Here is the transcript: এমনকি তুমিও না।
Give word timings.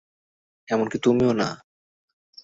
এমনকি 0.67 0.97
তুমিও 0.97 1.31
না। 1.33 1.49